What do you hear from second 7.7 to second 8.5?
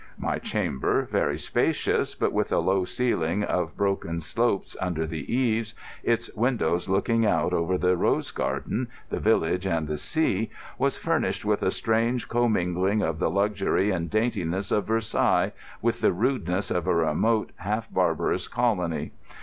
the rose